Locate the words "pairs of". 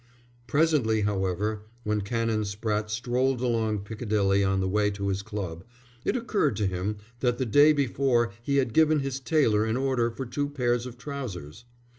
10.49-10.97